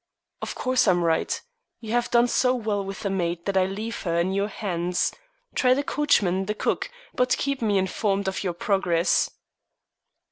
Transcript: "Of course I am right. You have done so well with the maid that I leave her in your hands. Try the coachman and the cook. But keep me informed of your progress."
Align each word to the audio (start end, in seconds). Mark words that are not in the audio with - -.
"Of 0.41 0.55
course 0.55 0.87
I 0.87 0.91
am 0.93 1.03
right. 1.03 1.39
You 1.79 1.91
have 1.91 2.09
done 2.09 2.27
so 2.27 2.55
well 2.55 2.83
with 2.83 3.01
the 3.01 3.09
maid 3.11 3.45
that 3.45 3.55
I 3.55 3.65
leave 3.67 4.01
her 4.01 4.17
in 4.17 4.33
your 4.33 4.47
hands. 4.47 5.11
Try 5.53 5.75
the 5.75 5.83
coachman 5.83 6.35
and 6.37 6.47
the 6.47 6.55
cook. 6.55 6.89
But 7.13 7.37
keep 7.37 7.61
me 7.61 7.77
informed 7.77 8.27
of 8.27 8.43
your 8.43 8.53
progress." 8.53 9.29